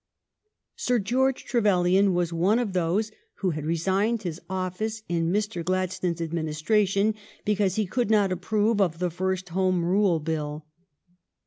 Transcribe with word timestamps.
Sir 0.75 0.97
George 0.97 1.45
Trevelyan 1.45 2.15
was 2.15 2.33
one 2.33 2.57
of 2.57 2.73
those 2.73 3.11
who 3.35 3.51
had 3.51 3.63
resigned 3.67 4.23
his 4.23 4.41
office 4.49 5.03
in 5.07 5.31
Mr. 5.31 5.63
Gladstone's 5.63 6.21
adminis 6.21 6.63
tration 6.63 7.13
because 7.45 7.75
he 7.75 7.85
could 7.85 8.09
not 8.09 8.31
approve 8.31 8.81
of 8.81 8.97
the 8.97 9.11
first 9.11 9.49
Home 9.49 9.85
Rule 9.85 10.19
Bill. 10.19 10.65